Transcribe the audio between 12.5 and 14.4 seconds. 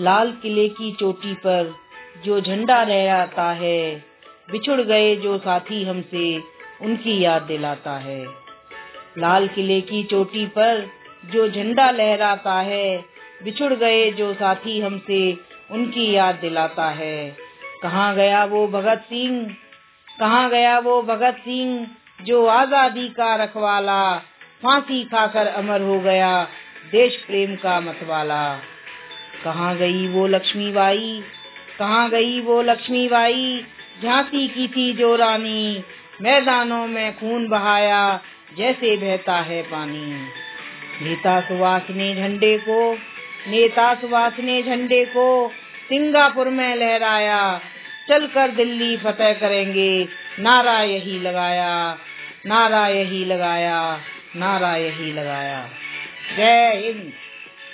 है, बिछुड़ गए जो